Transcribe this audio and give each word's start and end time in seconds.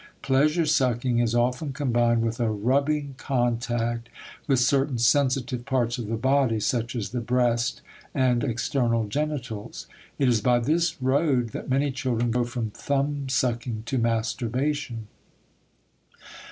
Pleasure 0.23 0.65
sucking 0.65 1.19
is 1.19 1.35
often 1.35 1.73
combined 1.73 2.23
with 2.23 2.39
a 2.39 2.49
rubbing 2.49 3.13
contact 3.19 4.09
with 4.47 4.57
certain 4.59 4.97
sensitive 4.97 5.63
parts 5.63 5.99
of 5.99 6.07
the 6.07 6.15
body, 6.17 6.59
such 6.59 6.95
as 6.95 7.11
the 7.11 7.21
breast 7.21 7.83
and 8.15 8.43
external 8.43 9.05
genitals. 9.07 9.85
It 10.17 10.27
is 10.27 10.41
by 10.41 10.57
this 10.57 10.99
road 11.03 11.49
that 11.49 11.69
many 11.69 11.91
children 11.91 12.31
go 12.31 12.45
from 12.45 12.71
thumb 12.71 13.29
sucking 13.29 13.83
to 13.85 13.99
masturbation. 13.99 15.05